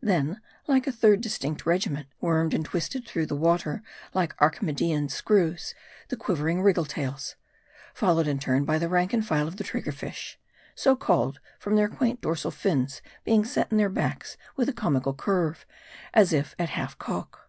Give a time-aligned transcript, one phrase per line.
[0.00, 5.76] Then, like a third distinct regiment, wormed and twisted through the water like Archimedean screws,
[6.08, 7.36] the quivering Wriggle tails;
[7.94, 10.40] followed in turn by the rank and file of the Trigger fish
[10.74, 15.14] so called from their quaint dorsal fins being set in their backs with a comical
[15.14, 15.64] curve,
[16.12, 17.48] as if at half cock.